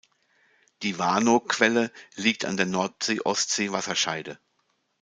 [0.81, 4.39] Die Warnow-Quelle liegt an der Nordsee-Ostsee-Wasserscheide.